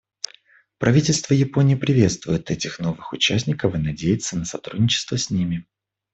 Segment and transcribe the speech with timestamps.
[0.79, 5.67] Правительство Японии приветствует этих новых участников и надеется на сотрудничество с ними.